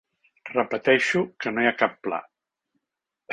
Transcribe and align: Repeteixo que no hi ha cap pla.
Repeteixo 0.53 1.21
que 1.45 1.53
no 1.57 1.65
hi 1.67 1.71
ha 1.73 1.77
cap 1.83 1.95
pla. 2.09 2.21